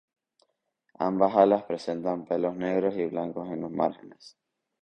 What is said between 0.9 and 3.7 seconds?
Ambas alas presentan pelos negros y blancos en los